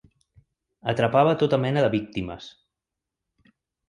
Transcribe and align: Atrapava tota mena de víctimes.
Atrapava 0.93 1.35
tota 1.43 1.59
mena 1.65 1.83
de 1.87 1.91
víctimes. 1.97 2.47